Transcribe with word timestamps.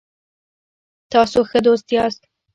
تاسو 1.11 1.39
ښه 1.49 1.59
دوست 1.65 1.87
یاست 1.95 2.21